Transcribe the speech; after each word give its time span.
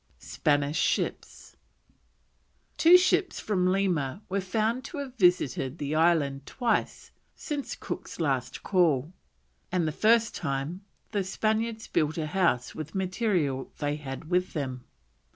SPANISH 0.17 0.79
SHIPS. 0.79 1.55
Two 2.75 2.97
ships 2.97 3.39
from 3.39 3.67
Lima 3.71 4.23
were 4.29 4.41
found 4.41 4.83
to 4.85 4.97
have 4.97 5.13
visited 5.15 5.77
the 5.77 5.93
island 5.93 6.47
twice 6.47 7.11
since 7.35 7.75
Cook's 7.75 8.19
last 8.19 8.63
call, 8.63 9.13
and 9.71 9.87
the 9.87 9.91
first 9.91 10.33
time 10.33 10.81
the 11.11 11.23
Spaniards 11.23 11.85
built 11.85 12.17
a 12.17 12.25
house 12.25 12.73
with 12.73 12.95
material 12.95 13.71
they 13.77 13.97
had 13.97 14.27
with 14.27 14.53
them. 14.53 14.85